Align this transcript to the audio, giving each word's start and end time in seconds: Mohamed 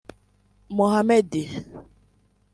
Mohamed 0.67 1.45